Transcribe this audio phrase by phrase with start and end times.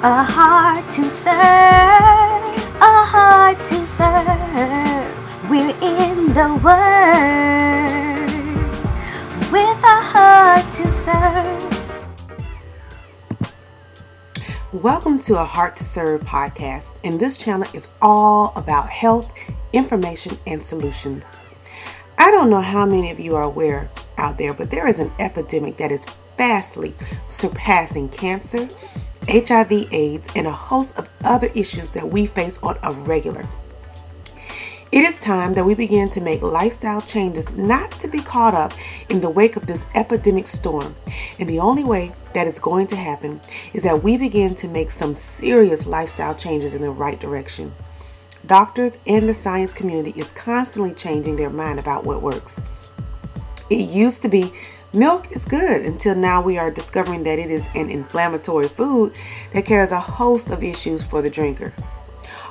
[0.00, 5.50] A heart to serve, a heart to serve.
[5.50, 8.30] We're in the Word
[9.50, 11.64] with a heart to serve.
[14.72, 19.32] Welcome to a Heart to Serve podcast, and this channel is all about health,
[19.72, 21.24] information, and solutions.
[22.16, 25.10] I don't know how many of you are aware out there, but there is an
[25.18, 26.94] epidemic that is vastly
[27.26, 28.68] surpassing cancer,
[29.28, 33.44] HIV, AIDS, and a host of other issues that we face on a regular.
[34.90, 38.72] It is time that we begin to make lifestyle changes not to be caught up
[39.10, 40.96] in the wake of this epidemic storm.
[41.38, 43.42] And the only way that is going to happen
[43.74, 47.74] is that we begin to make some serious lifestyle changes in the right direction.
[48.46, 52.58] Doctors and the science community is constantly changing their mind about what works.
[53.68, 54.54] It used to be
[54.94, 59.12] Milk is good until now we are discovering that it is an inflammatory food
[59.52, 61.74] that carries a host of issues for the drinker.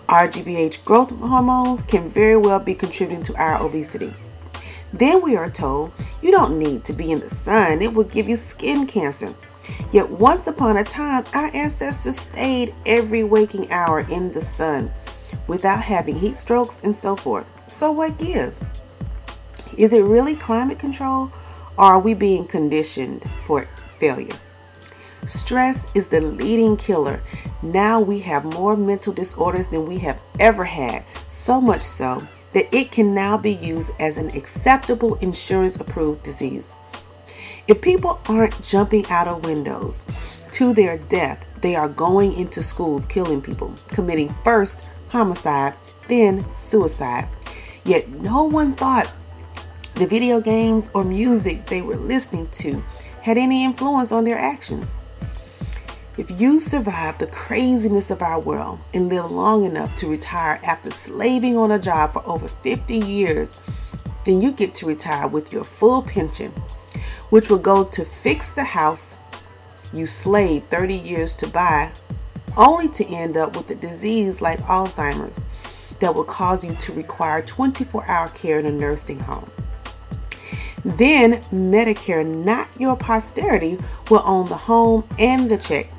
[0.08, 4.14] RGBH growth hormones can very well be contributing to our obesity.
[4.94, 8.30] Then we are told you don't need to be in the sun, it will give
[8.30, 9.34] you skin cancer.
[9.92, 14.94] Yet once upon a time, our ancestors stayed every waking hour in the sun
[15.48, 17.48] without having heat strokes and so forth.
[17.68, 18.64] So, what gives?
[19.76, 21.32] Is it really climate control
[21.78, 23.64] are we being conditioned for
[24.00, 24.36] failure?
[25.26, 27.22] Stress is the leading killer.
[27.62, 32.74] Now we have more mental disorders than we have ever had, so much so that
[32.74, 36.76] it can now be used as an acceptable insurance approved disease.
[37.68, 40.06] If people aren't jumping out of windows
[40.54, 45.74] to their death, they are going into schools killing people, committing first homicide,
[46.08, 47.28] then suicide.
[47.84, 49.12] Yet no one thought
[49.98, 52.84] the video games or music they were listening to
[53.24, 55.02] had any influence on their actions.
[56.20, 60.92] If you survive the craziness of our world and live long enough to retire after
[60.92, 63.60] slaving on a job for over 50 years,
[64.24, 66.52] then you get to retire with your full pension,
[67.32, 69.20] which will go to fix the house
[69.94, 71.92] you slaved 30 years to buy,
[72.56, 75.42] only to end up with a disease like Alzheimer's
[76.00, 79.50] that will cause you to require 24 hour care in a nursing home.
[80.88, 83.78] Then Medicare, not your posterity,
[84.10, 85.92] will own the home and the check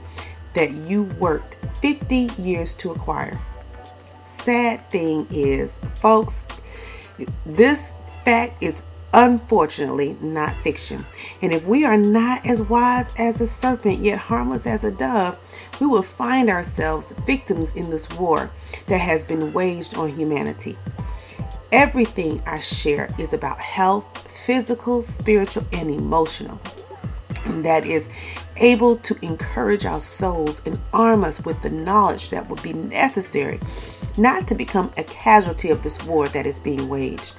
[0.54, 3.38] that you worked 50 years to acquire.
[4.22, 6.46] Sad thing is, folks,
[7.44, 7.92] this
[8.24, 8.82] fact is
[9.12, 11.04] unfortunately not fiction.
[11.42, 15.38] And if we are not as wise as a serpent, yet harmless as a dove,
[15.80, 18.50] we will find ourselves victims in this war
[18.86, 20.78] that has been waged on humanity.
[21.70, 26.58] Everything I share is about health, physical, spiritual, and emotional.
[27.44, 28.08] And that is
[28.56, 33.60] able to encourage our souls and arm us with the knowledge that will be necessary
[34.16, 37.34] not to become a casualty of this war that is being waged.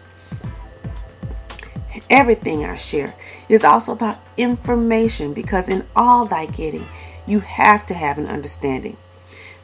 [2.10, 3.16] Everything I share
[3.50, 6.88] is also about information because in all thy getting,
[7.28, 8.96] you have to have an understanding.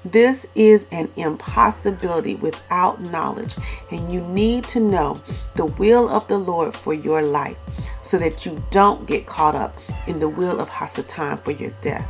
[0.06, 3.56] This is an impossibility without knowledge,
[3.90, 5.20] and you need to know
[5.56, 7.58] the will of the Lord for your life
[8.04, 12.08] so that you don't get caught up in the will of Hasatan for your death.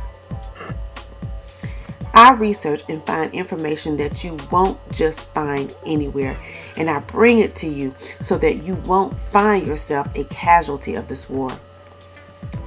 [2.12, 6.36] I research and find information that you won't just find anywhere,
[6.76, 11.08] and I bring it to you so that you won't find yourself a casualty of
[11.08, 11.50] this war.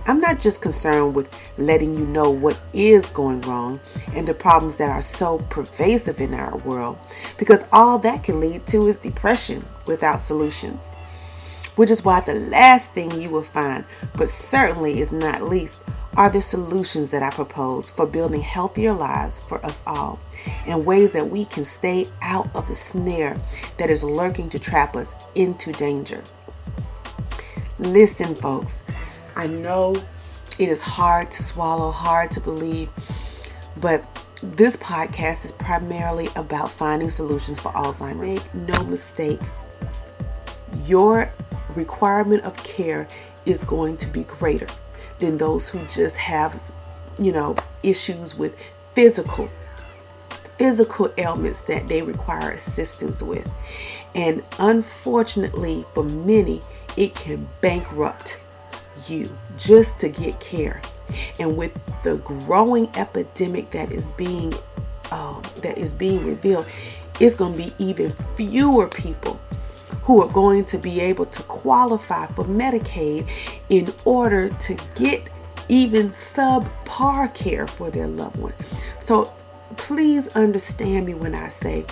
[0.07, 3.79] I'm not just concerned with letting you know what is going wrong
[4.16, 6.97] and the problems that are so pervasive in our world,
[7.38, 10.95] because all that can lead to is depression without solutions.
[11.75, 13.85] Which is why the last thing you will find,
[14.16, 15.84] but certainly is not least,
[16.17, 20.19] are the solutions that I propose for building healthier lives for us all
[20.66, 23.38] and ways that we can stay out of the snare
[23.78, 26.22] that is lurking to trap us into danger.
[27.78, 28.84] Listen, folks,
[29.39, 29.95] I know
[30.59, 32.90] it is hard to swallow, hard to believe,
[33.79, 34.03] but
[34.43, 38.43] this podcast is primarily about finding solutions for Alzheimer's.
[38.43, 39.40] Make no mistake,
[40.85, 41.31] your
[41.73, 43.08] requirement of care
[43.46, 44.67] is going to be greater
[45.19, 46.61] than those who just have,
[47.17, 48.61] you know, issues with
[48.93, 49.47] physical
[50.58, 53.49] physical ailments that they require assistance with.
[54.14, 56.59] And unfortunately, for many,
[56.97, 58.39] it can bankrupt
[59.07, 60.81] you just to get care.
[61.40, 61.73] And with
[62.03, 64.53] the growing epidemic that is being
[65.11, 66.67] um, that is being revealed,
[67.19, 69.40] it's going to be even fewer people
[70.03, 73.28] who are going to be able to qualify for Medicaid
[73.69, 75.29] in order to get
[75.67, 78.53] even subpar care for their loved one.
[78.99, 79.34] So
[79.78, 81.85] please understand me when I say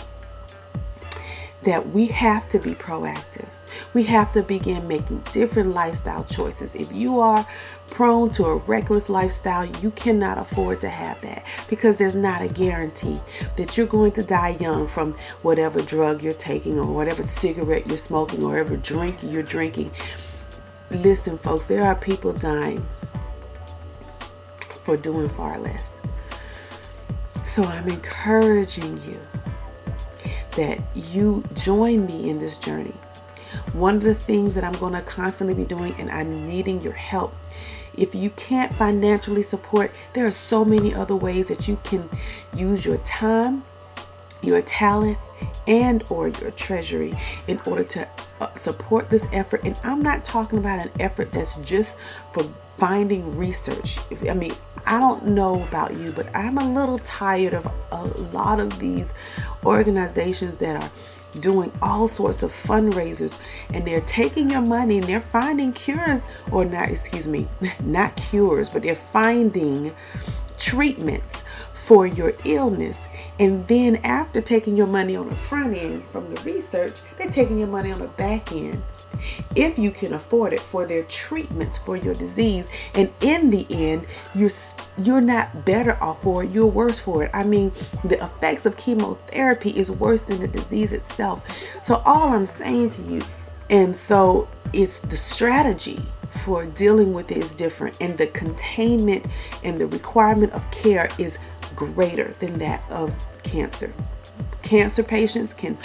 [1.67, 3.45] that we have to be proactive.
[3.93, 6.73] We have to begin making different lifestyle choices.
[6.73, 7.45] If you are
[7.89, 12.47] prone to a reckless lifestyle, you cannot afford to have that because there's not a
[12.47, 13.19] guarantee
[13.57, 15.11] that you're going to die young from
[15.41, 19.91] whatever drug you're taking or whatever cigarette you're smoking or whatever drink you're drinking.
[20.89, 22.85] Listen, folks, there are people dying
[24.83, 25.99] for doing far less.
[27.45, 29.19] So I'm encouraging you
[30.57, 32.93] that you join me in this journey.
[33.73, 36.93] One of the things that I'm going to constantly be doing, and I'm needing your
[36.93, 37.33] help.
[37.95, 42.09] If you can't financially support, there are so many other ways that you can
[42.53, 43.63] use your time,
[44.43, 45.17] your talent,
[45.67, 47.13] and or your treasury
[47.47, 48.07] in order to
[48.41, 49.63] uh, support this effort.
[49.63, 51.95] And I'm not talking about an effort that's just
[52.33, 52.43] for
[52.77, 53.97] finding research.
[54.29, 54.53] I mean,
[54.87, 59.13] I don't know about you, but I'm a little tired of a lot of these
[59.65, 60.91] organizations that are
[61.41, 63.37] doing all sorts of fundraisers
[63.73, 67.47] and they're taking your money and they're finding cures or not excuse me
[67.83, 69.93] not cures but they're finding
[70.57, 71.43] treatments
[71.73, 73.07] for your illness.
[73.39, 77.59] And then after taking your money on the front end from the research, they're taking
[77.59, 78.83] your money on the back end.
[79.55, 84.05] If you can afford it for their treatments for your disease, and in the end,
[84.35, 84.51] you're
[85.01, 86.51] you're not better off for it.
[86.51, 87.31] You're worse for it.
[87.33, 87.71] I mean,
[88.03, 91.47] the effects of chemotherapy is worse than the disease itself.
[91.83, 93.21] So all I'm saying to you,
[93.69, 99.25] and so it's the strategy for dealing with it is different, and the containment
[99.63, 101.39] and the requirement of care is
[101.75, 103.13] greater than that of
[103.43, 103.93] cancer.
[104.61, 105.77] Cancer patients can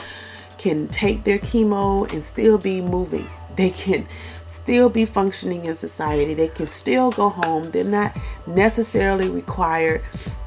[0.62, 3.28] can take their chemo and still be moving.
[3.56, 4.06] They can
[4.46, 6.34] still be functioning in society.
[6.34, 7.72] They can still go home.
[7.72, 8.16] They're not
[8.46, 10.04] necessarily required,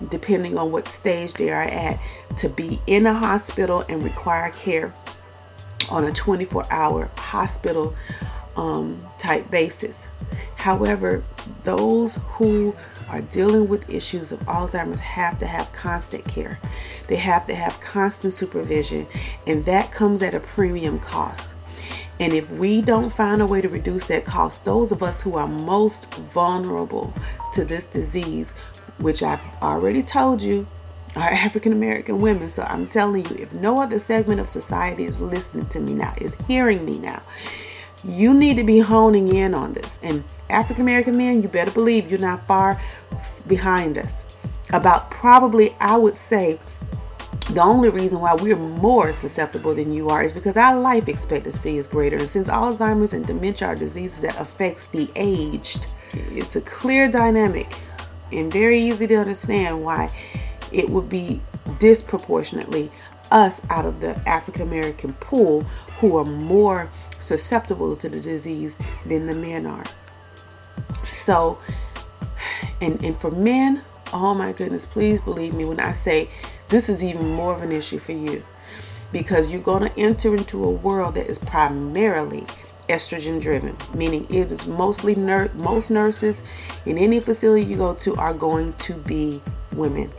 [0.10, 2.00] depending on what stage they are at,
[2.38, 4.94] to be in a hospital and require care
[5.90, 7.94] on a 24 hour hospital
[8.56, 10.08] um, type basis.
[10.58, 11.24] However,
[11.64, 12.76] those who
[13.10, 16.60] are dealing with issues of Alzheimer's have to have constant care.
[17.08, 19.08] They have to have constant supervision,
[19.46, 21.54] and that comes at a premium cost.
[22.20, 25.36] And if we don't find a way to reduce that cost, those of us who
[25.36, 27.14] are most vulnerable
[27.54, 28.52] to this disease,
[29.00, 30.66] which I've already told you
[31.16, 32.50] are African American women.
[32.50, 36.14] So I'm telling you, if no other segment of society is listening to me now,
[36.18, 37.22] is hearing me now,
[38.06, 40.00] you need to be honing in on this.
[40.04, 42.80] And African American men, you better believe you're not far
[43.48, 44.26] behind us.
[44.72, 46.60] About probably, I would say,
[47.52, 51.78] the only reason why we're more susceptible than you are is because our life expectancy
[51.78, 52.18] is greater.
[52.18, 57.68] And since Alzheimer's and dementia are diseases that affects the aged, it's a clear dynamic
[58.32, 60.14] and very easy to understand why
[60.72, 61.42] it would be
[61.80, 62.90] disproportionately
[63.32, 65.66] us out of the African American pool
[66.00, 66.90] who are more
[67.20, 69.86] susceptible to the disease than the men are.
[71.12, 71.60] So,
[72.82, 73.84] and, and for men,
[74.14, 76.30] oh my goodness, please believe me when I say
[76.70, 78.44] this is even more of an issue for you
[79.12, 82.46] because you're going to enter into a world that is primarily
[82.90, 86.44] estrogen driven, meaning it is mostly nur- most nurses
[86.86, 89.42] in any facility you go to are going to be
[89.74, 90.10] women.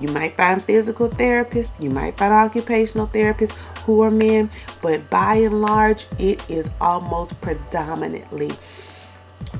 [0.00, 5.60] You might find physical therapists, you might find occupational therapists are men, but by and
[5.60, 8.50] large, it is almost predominantly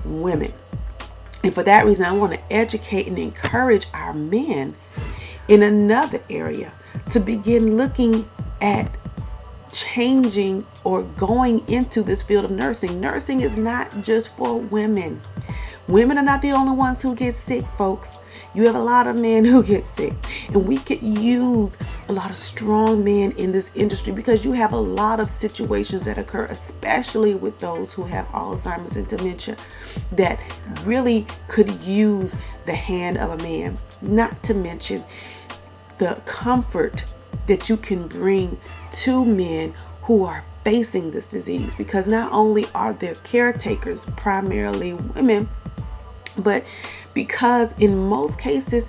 [0.05, 0.53] women.
[1.45, 4.75] And for that reason, I want to educate and encourage our men
[5.49, 6.73] in another area
[7.11, 8.29] to begin looking
[8.61, 8.97] at
[9.73, 13.01] changing or going into this field of nursing.
[13.01, 15.21] Nursing is not just for women.
[15.89, 18.19] Women are not the only ones who get sick, folks.
[18.55, 20.15] You have a lot of men who get sick,
[20.49, 21.77] and we could use
[22.09, 26.05] a lot of strong men in this industry because you have a lot of situations
[26.05, 29.57] that occur, especially with those who have Alzheimer's and dementia,
[30.13, 30.39] that
[30.85, 33.77] really could use the hand of a man.
[34.03, 35.05] Not to mention
[35.99, 37.05] the comfort
[37.47, 38.59] that you can bring
[38.93, 45.49] to men who are facing this disease because not only are their caretakers primarily women
[46.39, 46.65] but
[47.15, 48.89] because in most cases,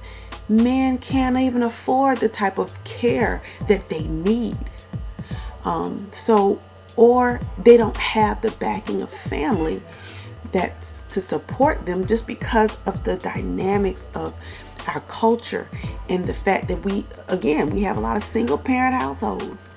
[0.49, 4.57] men can't even afford the type of care that they need.
[5.65, 6.61] Um, so,
[6.95, 9.81] or they don't have the backing of family
[10.51, 14.33] that's to support them just because of the dynamics of
[14.87, 15.67] our culture
[16.09, 19.67] and the fact that we, again, we have a lot of single parent households,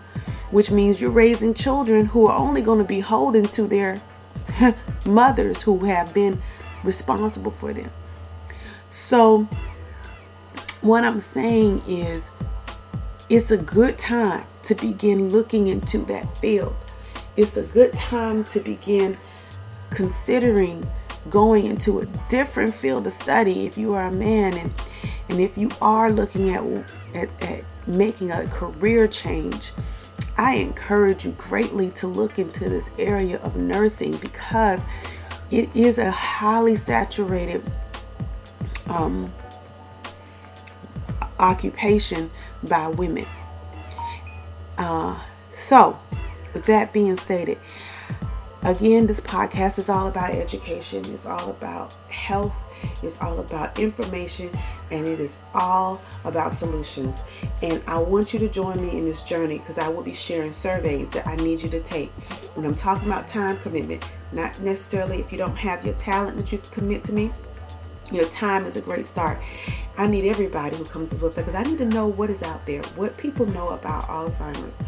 [0.51, 4.01] which means you're raising children who are only going to be holding to their
[5.07, 6.41] mothers who have been
[6.87, 7.91] responsible for them.
[8.89, 9.49] So,
[10.81, 12.31] what I'm saying is
[13.29, 16.77] it's a good time to begin looking into that field.
[17.37, 19.19] It's a good time to begin
[19.91, 20.89] considering
[21.31, 24.73] going into a different field of study if you are a man and
[25.29, 26.63] and if you are looking at,
[27.15, 29.73] at, at making a career change
[30.39, 34.85] i encourage you greatly to look into this area of nursing because
[35.51, 37.63] it is a highly saturated
[38.89, 39.33] um,
[41.39, 42.31] occupation
[42.63, 43.27] by women.
[44.79, 45.19] Uh,
[45.57, 45.99] so
[46.55, 47.59] with that being stated
[48.67, 52.66] Again, this podcast is all about education, it's all about health,
[53.03, 54.51] it's all about information,
[54.91, 57.23] and it is all about solutions.
[57.63, 60.53] And I want you to join me in this journey because I will be sharing
[60.53, 62.11] surveys that I need you to take.
[62.55, 66.53] When I'm talking about time commitment, not necessarily if you don't have your talent that
[66.53, 67.31] you commit to me,
[68.13, 69.39] your time is a great start.
[69.99, 72.43] I need everybody who comes to this website because I need to know what is
[72.43, 74.79] out there, what people know about Alzheimer's.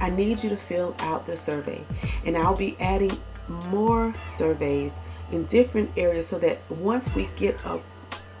[0.00, 1.84] I need you to fill out the survey.
[2.24, 3.12] And I'll be adding
[3.68, 4.98] more surveys
[5.32, 7.82] in different areas so that once we get up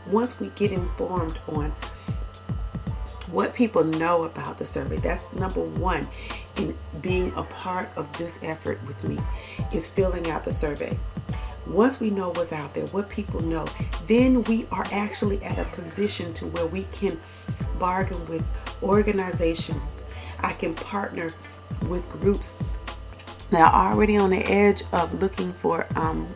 [0.06, 1.72] once we get informed on
[3.30, 6.06] what people know about the survey that's number one
[6.56, 9.18] in being a part of this effort with me
[9.72, 10.96] is filling out the survey.
[11.66, 13.64] Once we know what's out there what people know
[14.06, 17.18] then we are actually at a position to where we can
[17.78, 18.44] bargain with
[18.82, 20.04] organizations.
[20.40, 21.30] I can partner
[21.88, 22.56] with groups
[23.50, 26.26] that are already on the edge of looking for um,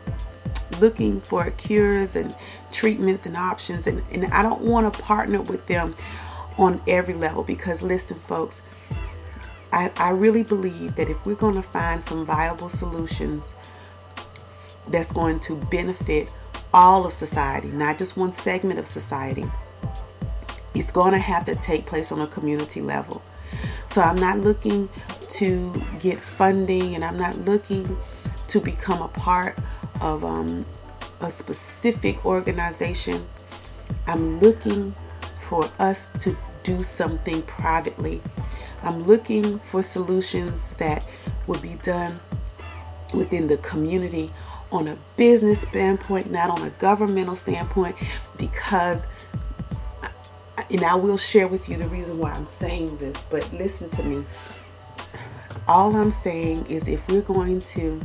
[0.80, 2.34] looking for cures and
[2.72, 5.94] treatments and options and, and I don't want to partner with them
[6.58, 8.62] on every level because listen folks
[9.72, 13.54] I, I really believe that if we're going to find some viable solutions
[14.88, 16.32] that's going to benefit
[16.72, 19.44] all of society not just one segment of society
[20.74, 23.22] it's going to have to take place on a community level.
[23.90, 24.88] So I'm not looking
[25.30, 27.96] to get funding and I'm not looking
[28.48, 29.56] to become a part
[30.04, 30.64] of um,
[31.22, 33.26] a specific organization.
[34.06, 34.94] I'm looking
[35.40, 38.20] for us to do something privately.
[38.82, 41.08] I'm looking for solutions that
[41.46, 42.20] will be done
[43.14, 44.30] within the community
[44.70, 47.96] on a business standpoint, not on a governmental standpoint,
[48.36, 49.06] because
[50.70, 54.02] and I will share with you the reason why I'm saying this, but listen to
[54.02, 54.24] me.
[55.68, 58.00] All I'm saying is if we're going to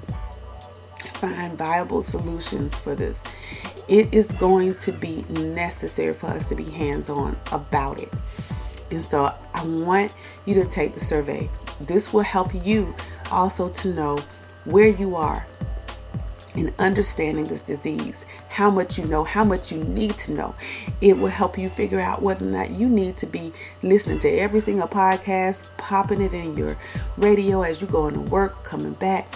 [1.20, 3.24] find viable solutions for this,
[3.88, 8.14] it is going to be necessary for us to be hands on about it.
[8.92, 11.50] And so I want you to take the survey.
[11.82, 12.94] This will help you
[13.32, 14.20] also to know
[14.66, 15.46] where you are
[16.56, 20.56] in understanding this disease, how much you know, how much you need to know.
[21.00, 24.30] It will help you figure out whether or not you need to be listening to
[24.30, 26.76] every single podcast, popping it in your
[27.18, 29.32] radio as you're going to work, coming back.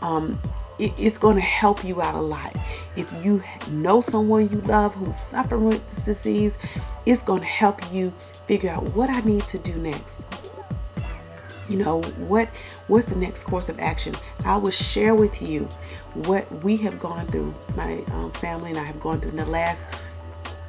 [0.00, 0.40] Um,
[0.78, 2.54] it's going to help you out a lot.
[2.96, 6.58] If you know someone you love who's suffering with this disease,
[7.04, 8.12] it's going to help you
[8.46, 10.20] figure out what I need to do next
[11.68, 12.48] you know what
[12.86, 14.14] what's the next course of action
[14.44, 15.64] i will share with you
[16.14, 19.46] what we have gone through my um, family and i have gone through in the
[19.46, 19.86] last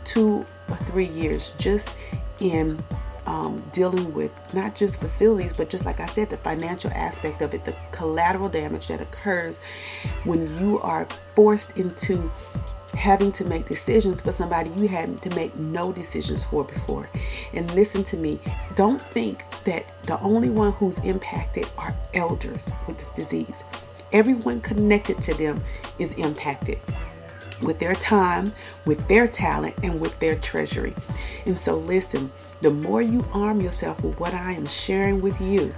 [0.04, 1.96] two or three years just
[2.40, 2.82] in
[3.27, 7.53] um, dealing with not just facilities but just like i said the financial aspect of
[7.53, 9.60] it the collateral damage that occurs
[10.24, 11.05] when you are
[11.36, 12.31] forced into
[12.98, 17.10] having to make decisions for somebody you had to make no decisions for before.
[17.53, 18.39] And listen to me,
[18.75, 23.63] don't think that the only one who's impacted are elders with this disease.
[24.12, 25.63] Everyone connected to them
[26.00, 26.79] is impacted
[27.62, 28.52] with their time,
[28.86, 30.94] with their talent, and with their treasury.
[31.46, 35.74] And so, listen, the more you arm yourself with what I am sharing with you,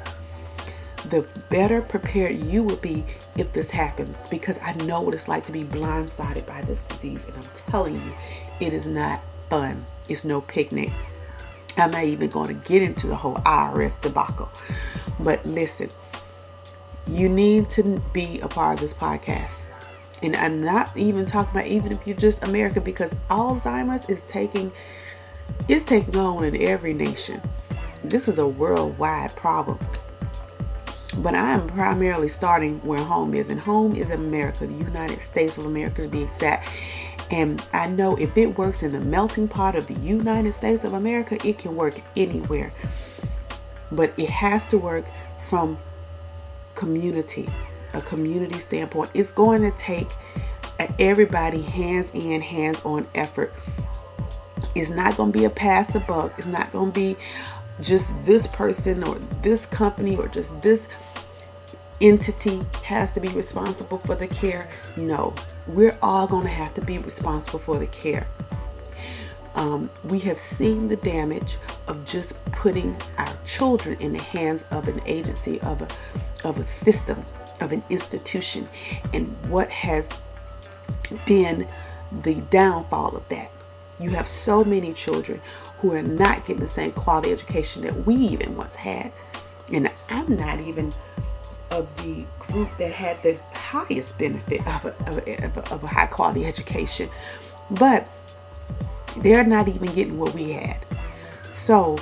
[1.06, 3.06] the better prepared you will be
[3.38, 7.28] if this happens because I know what it's like to be blindsided by this disease.
[7.28, 8.14] And I'm telling you,
[8.60, 9.86] it is not fun.
[10.08, 10.92] It's no picnic.
[11.78, 14.50] I'm not even going to get into the whole IRS debacle.
[15.20, 15.90] But listen,
[17.08, 19.64] you need to be a part of this podcast.
[20.22, 24.72] And I'm not even talking about even if you're just American because Alzheimer's is taking
[25.68, 27.42] it's taking on in every nation.
[28.04, 29.80] This is a worldwide problem.
[31.18, 35.58] But I am primarily starting where home is, and home is America, the United States
[35.58, 36.70] of America to be exact.
[37.32, 40.94] And I know if it works in the melting pot of the United States of
[40.94, 42.72] America, it can work anywhere.
[43.92, 45.06] But it has to work
[45.50, 45.78] from
[46.76, 47.50] community,
[47.94, 49.12] a community standpoint.
[49.14, 50.08] It's going to take
[50.98, 53.54] everybody hands in, hands on effort
[54.76, 56.34] It's not going to be a pass the buck.
[56.38, 57.18] It's not going to be
[57.82, 60.88] just this person or this company or just this
[62.02, 64.70] entity has to be responsible for the care.
[64.96, 65.34] No,
[65.68, 68.28] we're all going to have to be responsible for the care.
[69.56, 74.88] Um, we have seen the damage of just putting our children in the hands of
[74.88, 77.26] an agency, of a, of a system,
[77.60, 78.68] of an institution,
[79.14, 80.10] and what has
[81.26, 81.68] been
[82.12, 83.52] the downfall of that.
[84.00, 85.42] You have so many children
[85.78, 89.12] who are not getting the same quality education that we even once had.
[89.72, 90.94] And I'm not even
[91.72, 96.08] of the group that had the highest benefit of a, of a, of a high
[96.08, 97.10] quality education.
[97.72, 98.08] But
[99.18, 100.84] they're not even getting what we had.
[101.52, 101.98] So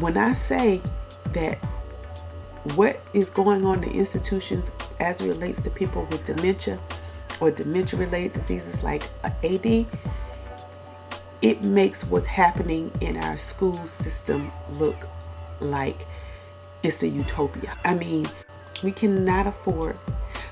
[0.00, 0.82] when I say
[1.32, 1.58] that
[2.74, 6.78] what is going on in institutions as it relates to people with dementia
[7.40, 9.86] or dementia related diseases like AD,
[11.42, 15.08] it makes what's happening in our school system look
[15.60, 16.06] like
[16.82, 17.76] it's a utopia.
[17.84, 18.26] I mean,
[18.82, 19.98] we cannot afford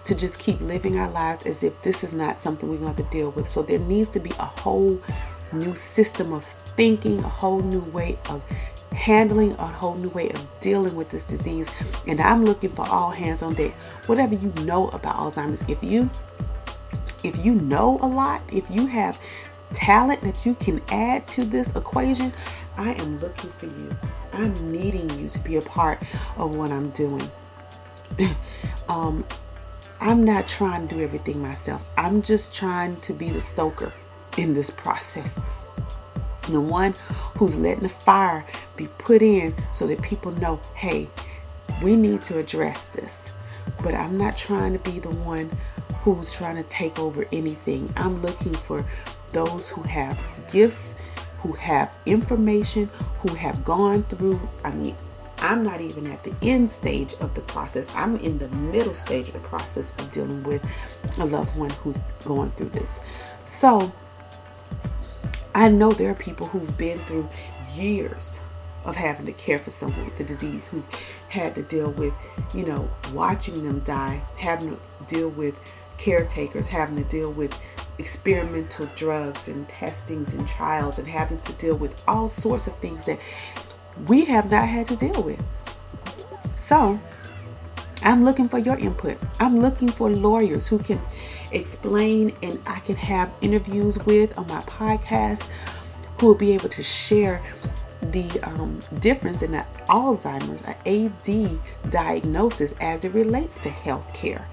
[0.04, 3.02] to just keep living our lives as if this is not something we're going to
[3.04, 3.46] deal with.
[3.46, 5.00] So there needs to be a whole
[5.52, 8.42] new system of thinking, a whole new way of
[8.92, 11.68] handling, a whole new way of dealing with this disease.
[12.06, 13.72] And I'm looking for all hands on deck.
[14.06, 16.10] Whatever you know about Alzheimer's, if you
[17.24, 19.20] if you know a lot, if you have
[19.72, 22.32] talent that you can add to this equation,
[22.76, 23.94] I am looking for you.
[24.32, 26.00] I'm needing you to be a part
[26.36, 27.28] of what I'm doing.
[28.88, 29.24] um,
[30.00, 31.82] I'm not trying to do everything myself.
[31.96, 33.92] I'm just trying to be the stoker
[34.36, 35.40] in this process.
[36.48, 36.94] The one
[37.36, 38.44] who's letting the fire
[38.76, 41.08] be put in so that people know, hey,
[41.82, 43.32] we need to address this.
[43.82, 45.50] But I'm not trying to be the one
[45.98, 47.92] who's trying to take over anything.
[47.96, 48.84] I'm looking for
[49.32, 50.18] those who have
[50.50, 50.94] gifts,
[51.40, 52.88] who have information,
[53.20, 54.96] who have gone through, I mean,
[55.40, 57.88] I'm not even at the end stage of the process.
[57.94, 60.64] I'm in the middle stage of the process of dealing with
[61.18, 63.00] a loved one who's going through this.
[63.44, 63.92] So
[65.58, 67.28] I know there are people who've been through
[67.74, 68.40] years
[68.84, 70.88] of having to care for someone with a disease who've
[71.28, 72.14] had to deal with,
[72.54, 75.58] you know, watching them die, having to deal with
[75.96, 77.60] caretakers, having to deal with
[77.98, 83.04] experimental drugs and testings and trials and having to deal with all sorts of things
[83.06, 83.18] that
[84.06, 85.42] we have not had to deal with.
[86.54, 87.00] So,
[88.04, 89.18] I'm looking for your input.
[89.40, 91.00] I'm looking for lawyers who can
[91.52, 95.46] explain and I can have interviews with on my podcast
[96.18, 97.42] who will be able to share
[98.02, 104.44] the um, difference in the Alzheimer's, AD diagnosis as it relates to healthcare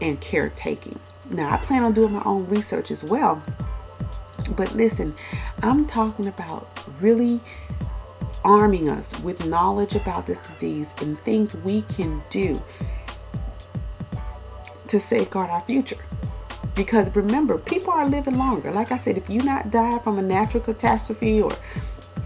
[0.00, 0.98] and caretaking.
[1.30, 3.42] Now, I plan on doing my own research as well.
[4.56, 5.14] But listen,
[5.62, 6.68] I'm talking about
[7.00, 7.40] really
[8.44, 12.60] arming us with knowledge about this disease and things we can do
[14.88, 15.96] to safeguard our future.
[16.80, 18.70] Because remember, people are living longer.
[18.70, 21.52] Like I said, if you not die from a natural catastrophe or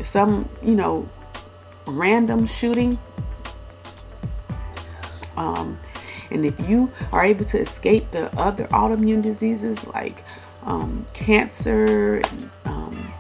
[0.01, 1.09] some, you know,
[1.89, 2.97] random shooting,
[5.37, 5.77] um,
[6.31, 10.23] and if you are able to escape the other autoimmune diseases like
[10.63, 13.13] um, cancer, and, um,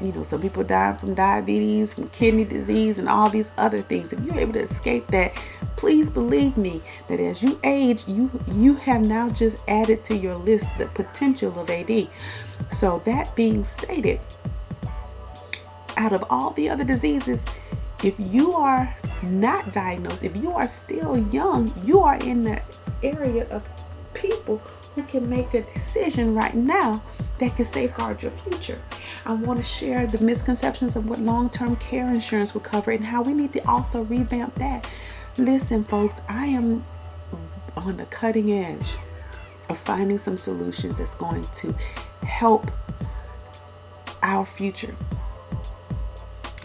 [0.00, 4.12] you know, some people die from diabetes, from kidney disease, and all these other things.
[4.12, 5.40] If you're able to escape that,
[5.80, 10.34] please believe me that as you age, you you have now just added to your
[10.34, 12.10] list the potential of AD.
[12.70, 14.20] So that being stated,
[15.96, 17.46] out of all the other diseases,
[18.04, 22.60] if you are not diagnosed, if you are still young, you are in the
[23.02, 23.66] area of
[24.12, 24.58] people
[24.94, 27.02] who can make a decision right now
[27.38, 28.82] that can safeguard your future.
[29.24, 33.02] I want to share the misconceptions of what long term care insurance will cover and
[33.02, 34.86] how we need to also revamp that.
[35.40, 36.84] Listen, folks, I am
[37.74, 38.96] on the cutting edge
[39.70, 41.74] of finding some solutions that's going to
[42.26, 42.70] help
[44.22, 44.94] our future,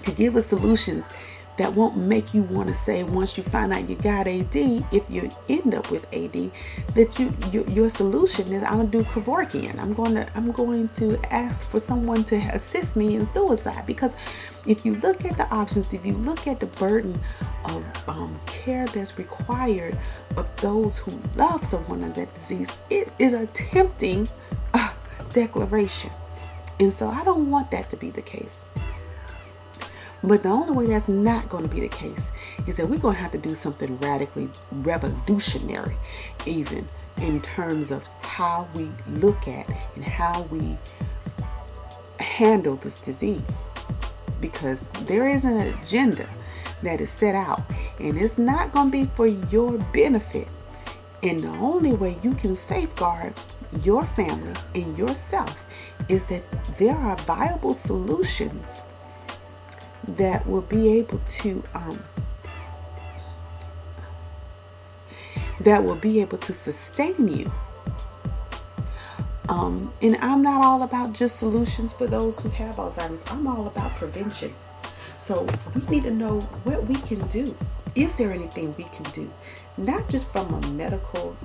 [0.03, 1.09] to give us solutions
[1.57, 5.09] that won't make you want to say once you find out you got AD, if
[5.09, 6.51] you end up with AD,
[6.95, 9.79] that you, you your solution is I'm gonna do Kevorkian.
[9.79, 14.13] I'm going to I'm going to ask for someone to assist me in suicide because
[14.65, 17.19] if you look at the options, if you look at the burden
[17.65, 19.97] of um, care that's required
[20.37, 24.27] of those who love someone with that disease, it is a tempting
[24.73, 24.91] uh,
[25.29, 26.11] declaration.
[26.79, 28.65] And so I don't want that to be the case.
[30.27, 32.31] But the only way that's not going to be the case
[32.65, 35.95] is that we're going to have to do something radically revolutionary,
[36.45, 36.87] even
[37.21, 40.77] in terms of how we look at and how we
[42.19, 43.63] handle this disease
[44.41, 46.27] because there is an agenda
[46.83, 47.61] that is set out
[47.99, 50.47] and it's not going to be for your benefit.
[51.23, 53.33] And the only way you can safeguard
[53.83, 55.65] your family and yourself
[56.09, 56.43] is that
[56.77, 58.83] there are viable solutions
[60.07, 61.99] that will be able to um,
[65.61, 67.51] that will be able to sustain you.
[69.47, 73.23] Um, and I'm not all about just solutions for those who have Alzheimer's.
[73.27, 74.53] I'm all about prevention.
[75.19, 77.55] So we need to know what we can do.
[77.95, 79.31] Is there anything we can do?
[79.77, 81.37] Not just from a medical,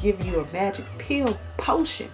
[0.00, 2.10] give you a magic pill potion,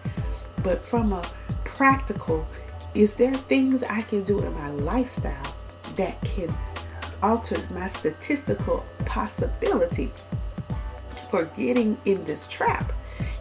[0.62, 1.22] but from a
[1.64, 2.46] practical,
[2.94, 5.54] is there things I can do in my lifestyle
[5.96, 6.52] that can
[7.22, 10.10] alter my statistical possibility
[11.30, 12.92] for getting in this trap.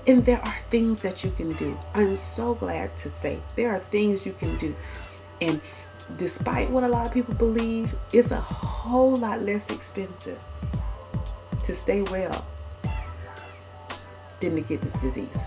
[0.08, 1.78] And there are things that you can do.
[1.94, 4.76] I'm so glad to say there are things you can do.
[5.42, 5.62] And
[6.18, 10.40] despite what a lot of people believe, it's a whole lot less expensive
[11.64, 12.46] to stay well
[14.40, 15.38] than to get this disease.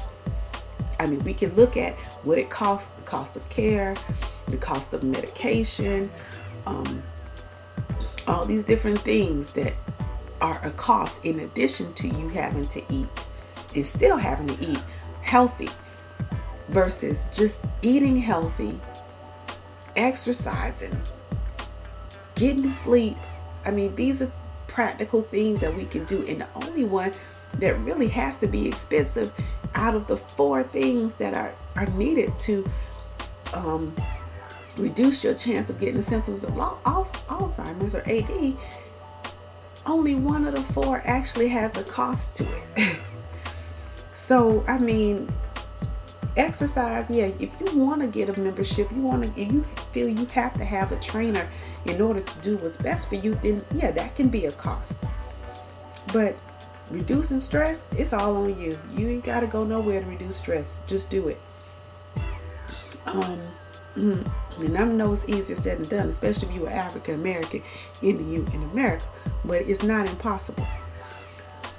[1.01, 3.95] I mean, we can look at what it costs the cost of care,
[4.47, 6.09] the cost of medication,
[6.67, 7.03] um,
[8.27, 9.75] all these different things that
[10.41, 13.09] are a cost in addition to you having to eat
[13.75, 14.83] and still having to eat
[15.23, 15.69] healthy
[16.69, 18.79] versus just eating healthy,
[19.97, 20.97] exercising,
[22.35, 23.17] getting to sleep.
[23.65, 24.33] I mean, these are
[24.67, 27.13] practical things that we can do, and the only one
[27.55, 29.33] that really has to be expensive
[29.75, 32.69] out of the four things that are, are needed to
[33.53, 33.95] um,
[34.77, 38.57] reduce your chance of getting the symptoms of Alzheimer's or AD
[39.87, 43.01] only one of the four actually has a cost to it.
[44.15, 45.29] so, I mean,
[46.37, 50.09] exercise, yeah, if you want to get a membership, you want to, if you feel
[50.09, 51.49] you have to have a trainer
[51.87, 55.05] in order to do what's best for you, then yeah, that can be a cost.
[56.13, 56.37] But
[56.91, 58.79] reducing stress, it's all on you.
[58.97, 60.83] You ain't got to go nowhere to reduce stress.
[60.87, 61.41] Just do it.
[63.07, 63.39] Um,
[63.97, 67.63] and I know it's easier said than done, especially if you are African American
[68.03, 69.07] in the U in America
[69.45, 70.67] but it's not impossible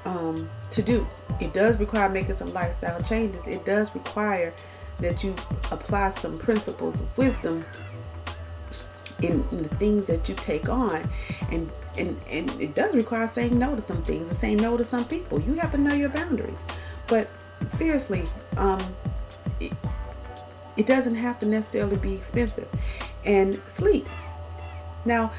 [0.05, 1.05] um, to do.
[1.41, 3.47] It does require making some lifestyle changes.
[3.47, 4.53] It does require
[4.97, 5.35] that you
[5.71, 7.65] apply some principles of wisdom
[9.21, 11.01] in, in, the things that you take on
[11.51, 14.83] and, and and it does require saying no to some things and saying no to
[14.83, 16.65] some people you have to know your boundaries
[17.07, 17.29] but
[17.65, 18.23] seriously
[18.57, 18.79] um,
[19.61, 19.71] it,
[20.77, 22.67] it doesn't have to necessarily be expensive
[23.25, 24.07] and sleep
[25.05, 25.31] now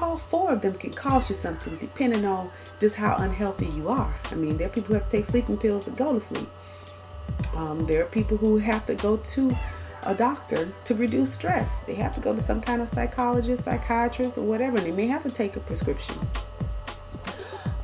[0.00, 4.14] all four of them can cost you something depending on just how unhealthy you are.
[4.30, 6.48] I mean, there are people who have to take sleeping pills to go to sleep.
[7.54, 9.56] Um, there are people who have to go to
[10.04, 11.80] a doctor to reduce stress.
[11.80, 15.06] They have to go to some kind of psychologist, psychiatrist, or whatever, and they may
[15.06, 16.16] have to take a prescription.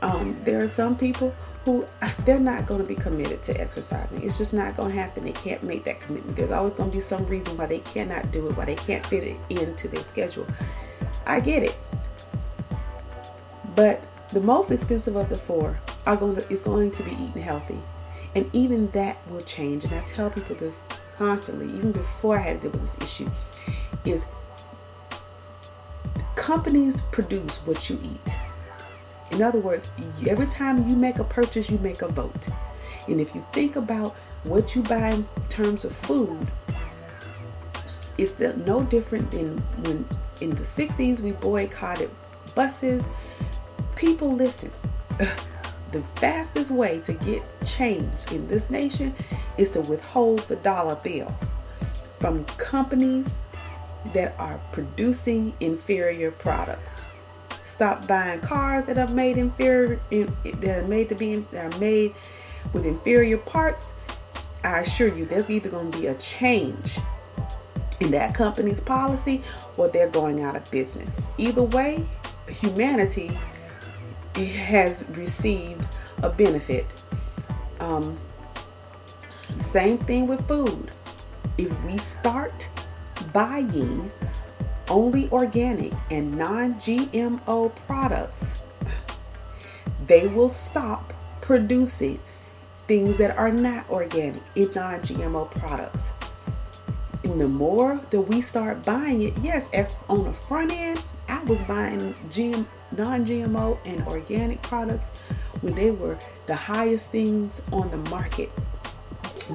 [0.02, 1.86] Um, there are some people who
[2.24, 4.22] they're not going to be committed to exercising.
[4.22, 5.24] It's just not going to happen.
[5.24, 6.36] They can't make that commitment.
[6.36, 9.04] There's always going to be some reason why they cannot do it, why they can't
[9.06, 10.46] fit it into their schedule.
[11.26, 11.78] I get it.
[13.74, 17.42] But the most expensive of the four are going to, is going to be eating
[17.42, 17.78] healthy.
[18.34, 19.84] And even that will change.
[19.84, 20.82] And I tell people this
[21.16, 23.30] constantly, even before I had to deal with this issue,
[24.04, 24.24] is
[26.34, 28.36] companies produce what you eat.
[29.32, 29.90] In other words,
[30.28, 32.48] every time you make a purchase, you make a vote.
[33.08, 34.14] And if you think about
[34.44, 36.46] what you buy in terms of food,
[38.18, 40.04] it's no different than when
[40.40, 42.10] in the 60s we boycotted
[42.54, 43.08] buses
[43.96, 44.70] people listen.
[45.92, 49.14] the fastest way to get change in this nation
[49.58, 51.32] is to withhold the dollar bill
[52.18, 53.34] from companies
[54.12, 57.04] that are producing inferior products.
[57.72, 62.14] Stop buying cars that are made inferior that are made to be that are made
[62.74, 63.92] with inferior parts.
[64.62, 66.98] I assure you there's either going to be a change
[68.00, 69.40] in that company's policy
[69.78, 71.28] or they're going out of business.
[71.38, 72.04] Either way,
[72.46, 73.30] humanity
[74.34, 75.86] has received
[76.22, 76.84] a benefit.
[77.80, 78.18] Um,
[79.60, 80.90] same thing with food.
[81.56, 82.68] If we start
[83.32, 84.12] buying
[84.92, 88.62] only organic and non GMO products,
[90.06, 92.20] they will stop producing
[92.86, 96.10] things that are not organic in non GMO products.
[97.24, 99.68] And the more that we start buying it, yes,
[100.08, 105.06] on the front end, I was buying GM, non-GMO and organic products
[105.60, 108.50] when they were the highest things on the market.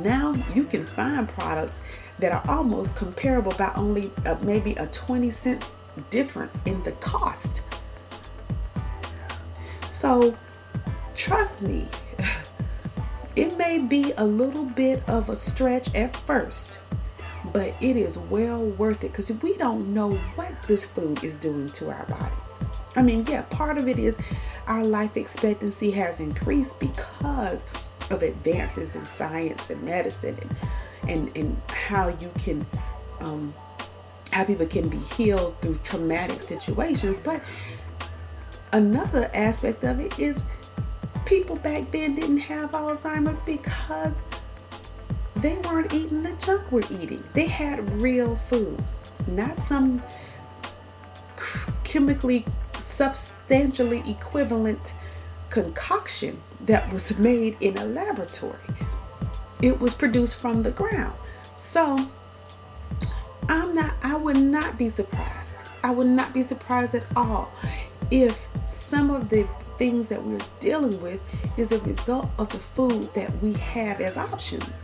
[0.03, 1.81] Now you can find products
[2.19, 5.71] that are almost comparable by only uh, maybe a 20 cents
[6.09, 7.63] difference in the cost.
[9.89, 10.37] So,
[11.15, 11.87] trust me,
[13.35, 16.79] it may be a little bit of a stretch at first,
[17.51, 21.67] but it is well worth it because we don't know what this food is doing
[21.69, 22.59] to our bodies.
[22.95, 24.17] I mean, yeah, part of it is
[24.67, 27.65] our life expectancy has increased because
[28.09, 30.55] of advances in science and medicine and
[31.07, 32.65] and, and how you can
[33.21, 33.53] um,
[34.31, 37.19] how people can be healed through traumatic situations.
[37.19, 37.41] But
[38.73, 40.43] another aspect of it is
[41.25, 44.13] people back then didn't have alzheimer's because
[45.37, 47.23] they weren't eating the junk we're eating.
[47.33, 48.83] They had real food
[49.27, 50.01] not some
[51.83, 54.93] chemically substantially equivalent
[55.49, 58.59] concoction that was made in a laboratory.
[59.61, 61.13] It was produced from the ground.
[61.55, 62.09] So
[63.49, 65.55] I'm not I would not be surprised.
[65.83, 67.53] I would not be surprised at all
[68.11, 69.43] if some of the
[69.77, 71.23] things that we're dealing with
[71.57, 74.83] is a result of the food that we have as options.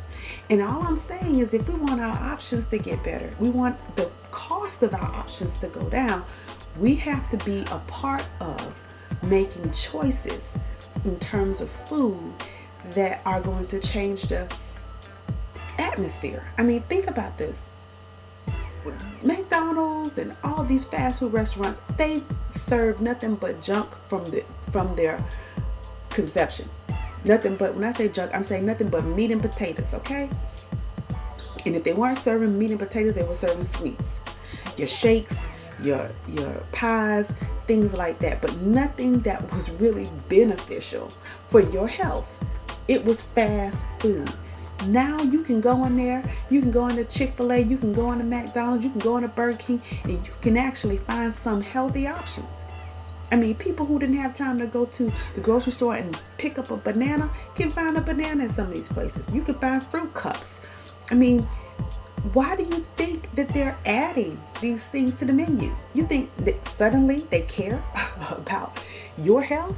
[0.50, 3.78] And all I'm saying is if we want our options to get better, we want
[3.96, 6.24] the cost of our options to go down,
[6.80, 8.82] we have to be a part of
[9.24, 10.58] making choices
[11.06, 12.34] in terms of food
[12.92, 14.52] that are going to change the
[15.78, 16.46] atmosphere.
[16.58, 17.70] I mean, think about this.
[19.24, 24.96] McDonald's and all these fast food restaurants, they serve nothing but junk from the from
[24.96, 25.24] their
[26.10, 26.68] conception.
[27.26, 30.30] Nothing but when I say junk, I'm saying nothing but meat and potatoes, okay?
[31.66, 34.20] And if they weren't serving meat and potatoes, they were serving sweets.
[34.76, 35.50] Your shakes,
[35.84, 37.32] your your pies,
[37.66, 41.10] things like that, but nothing that was really beneficial
[41.48, 42.44] for your health.
[42.88, 44.32] It was fast food.
[44.88, 48.26] Now you can go in there, you can go into Chick-fil-A, you can go into
[48.26, 52.64] McDonald's, you can go into Burger King, and you can actually find some healthy options.
[53.32, 56.60] I mean, people who didn't have time to go to the grocery store and pick
[56.60, 59.34] up a banana can find a banana in some of these places.
[59.34, 60.60] You can find fruit cups.
[61.10, 61.46] I mean,
[62.32, 65.72] why do you think that they're adding these things to the menu?
[65.94, 67.84] You think that suddenly they care
[68.32, 68.82] about
[69.18, 69.78] your health?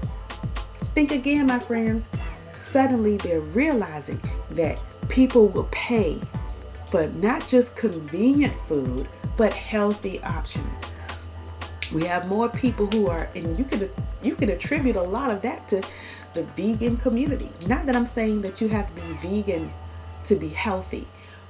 [0.94, 2.08] Think again, my friends.
[2.54, 6.22] Suddenly they're realizing that people will pay
[6.88, 10.92] for not just convenient food, but healthy options.
[11.94, 15.42] We have more people who are, and you could you could attribute a lot of
[15.42, 15.82] that to
[16.34, 17.50] the vegan community.
[17.68, 19.72] Not that I'm saying that you have to be vegan
[20.26, 21.08] to be healthy,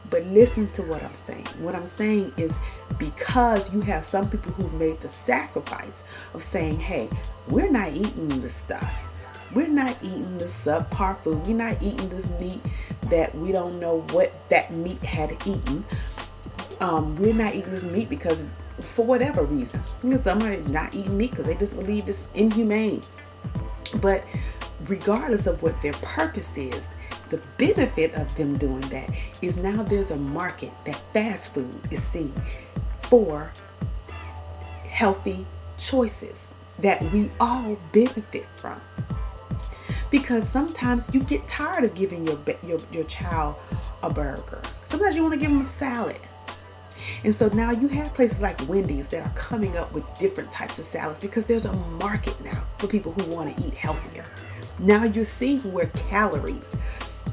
[0.10, 1.46] but listen to what I'm saying.
[1.60, 2.58] What I'm saying is
[2.98, 7.10] because you have some people who made the sacrifice of saying, hey,
[7.48, 9.12] we're not eating this stuff.
[9.54, 11.48] We're not eating the subpar food.
[11.48, 12.60] We're not eating this meat
[13.10, 15.86] that we don't know what that meat had eaten.
[16.82, 18.44] Um, we're not eating this meat because
[18.80, 19.82] for whatever reason.
[20.04, 23.02] You some are not eating meat because they just believe it's inhumane.
[24.02, 24.26] But
[24.88, 26.90] regardless of what their purpose is,
[27.30, 29.10] the benefit of them doing that
[29.42, 32.34] is now there's a market that fast food is seeing
[33.02, 33.52] for
[34.88, 35.46] healthy
[35.78, 36.48] choices
[36.80, 38.80] that we all benefit from.
[40.12, 43.62] Because sometimes you get tired of giving your, your, your child
[44.04, 44.62] a burger.
[44.84, 46.20] Sometimes you want to give them a salad.
[47.24, 50.80] And so now you have places like Wendy's that are coming up with different types
[50.80, 54.26] of salads because there's a market now for people who want to eat healthier.
[54.80, 56.76] Now you're seeing where calories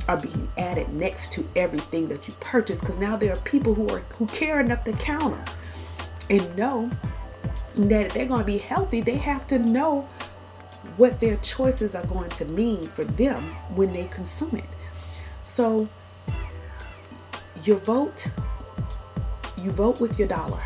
[0.08, 3.88] are being added next to everything that you purchase because now there are people who
[3.88, 5.42] are who care enough to counter
[6.28, 6.90] and know
[7.76, 10.08] that if they're going to be healthy they have to know
[10.96, 13.42] what their choices are going to mean for them
[13.74, 14.64] when they consume it.
[15.42, 15.88] So
[17.64, 18.26] your vote
[19.58, 20.62] you vote with your dollar.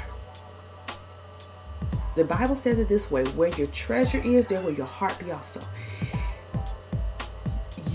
[2.16, 5.30] The bible says it this way where your treasure is there will your heart be
[5.30, 5.60] also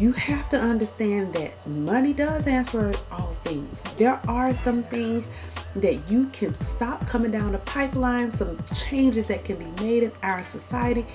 [0.02, 3.84] you have to understand that money does answer all things.
[3.98, 5.30] There are some things
[5.76, 10.12] that you can stop coming down the pipeline, some changes that can be made in
[10.24, 11.06] our society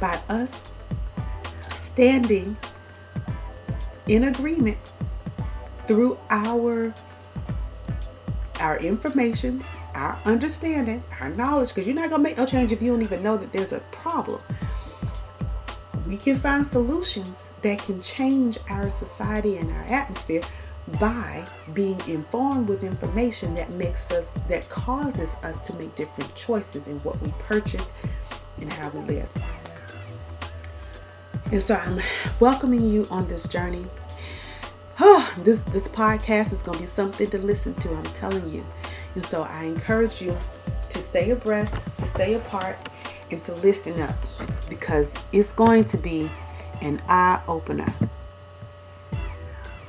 [0.00, 0.72] by us
[1.72, 2.56] standing
[4.08, 4.78] in agreement
[5.86, 6.92] through our
[8.58, 9.62] our information,
[9.94, 13.22] our understanding, our knowledge, because you're not gonna make no change if you don't even
[13.22, 14.40] know that there's a problem
[16.06, 20.42] we can find solutions that can change our society and our atmosphere
[21.00, 26.86] by being informed with information that makes us that causes us to make different choices
[26.86, 27.90] in what we purchase
[28.60, 29.28] and how we live.
[31.50, 32.00] And so I'm
[32.38, 33.86] welcoming you on this journey.
[35.00, 37.92] Oh, this this podcast is going to be something to listen to.
[37.92, 38.64] I'm telling you.
[39.16, 40.36] And so I encourage you
[40.90, 42.78] to stay abreast, to stay apart,
[43.32, 44.14] and to listen up
[44.68, 46.30] because it's going to be
[46.80, 47.92] an eye opener.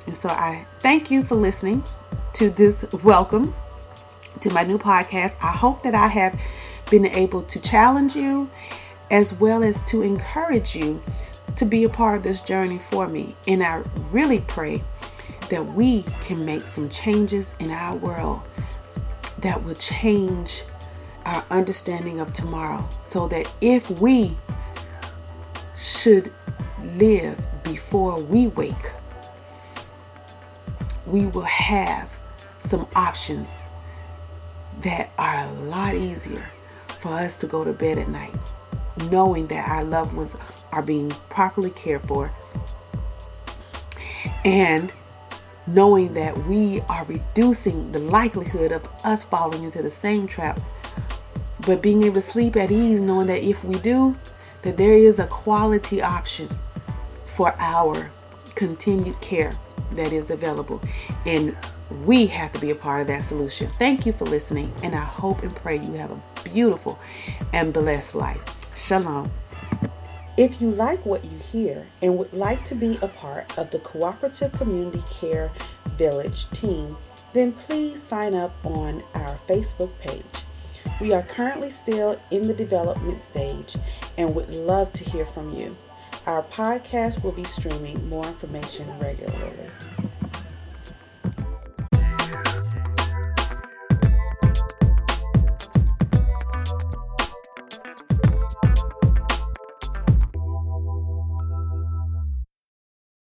[0.06, 1.84] And so I thank you for listening
[2.34, 3.54] to this welcome
[4.40, 5.36] to my new podcast.
[5.44, 6.40] I hope that I have
[6.90, 8.50] been able to challenge you
[9.10, 11.02] as well as to encourage you
[11.56, 13.36] to be a part of this journey for me.
[13.48, 14.84] And I really pray
[15.50, 18.42] that we can make some changes in our world
[19.40, 20.64] that will change
[21.26, 24.36] our understanding of tomorrow so that if we
[25.76, 26.32] should
[26.84, 28.92] live before we wake,
[31.06, 32.18] we will have
[32.60, 33.64] some options
[34.82, 36.46] that are a lot easier
[37.00, 38.34] for us to go to bed at night,
[39.10, 40.36] knowing that our loved ones
[40.72, 42.32] are being properly cared for
[44.44, 44.92] and
[45.68, 50.60] knowing that we are reducing the likelihood of us falling into the same trap.
[51.66, 54.16] But being able to sleep at ease knowing that if we do
[54.62, 56.48] that there is a quality option
[57.38, 58.12] for our
[58.56, 59.52] continued care
[59.92, 60.82] that is available
[61.28, 61.56] and
[62.04, 65.04] we have to be a part of that solution thank you for listening and i
[65.04, 66.98] hope and pray you have a beautiful
[67.54, 68.42] and blessed life
[68.76, 69.32] shalom
[70.36, 73.80] if you like what you hear and would like to be a part of the
[73.80, 75.50] Cooperative Community Care
[75.98, 76.96] Village team,
[77.34, 80.24] then please sign up on our Facebook page.
[81.02, 83.76] We are currently still in the development stage
[84.16, 85.76] and would love to hear from you.
[86.28, 89.70] Our podcast will be streaming more information regularly.